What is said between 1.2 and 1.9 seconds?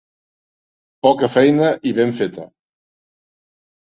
feina